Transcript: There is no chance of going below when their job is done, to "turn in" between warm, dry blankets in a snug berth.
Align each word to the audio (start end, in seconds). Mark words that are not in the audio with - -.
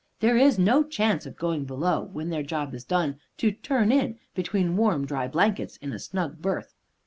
There 0.19 0.35
is 0.35 0.57
no 0.57 0.81
chance 0.83 1.27
of 1.27 1.35
going 1.35 1.65
below 1.65 2.01
when 2.11 2.29
their 2.31 2.41
job 2.41 2.73
is 2.73 2.83
done, 2.83 3.19
to 3.37 3.51
"turn 3.51 3.91
in" 3.91 4.17
between 4.33 4.75
warm, 4.75 5.05
dry 5.05 5.27
blankets 5.27 5.77
in 5.77 5.93
a 5.93 5.99
snug 5.99 6.41
berth. 6.41 6.73